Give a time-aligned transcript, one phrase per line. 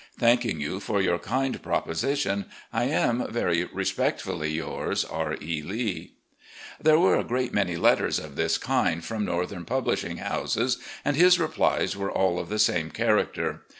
[0.17, 5.35] Thanking you for your kind proposition, I am, "Very respectfully yours, "R.
[5.39, 5.61] E.
[5.61, 6.13] Lee."
[6.81, 11.39] There were a great many letters of this kind from Northern publishing houses, and his
[11.39, 13.61] replies were all of the same character.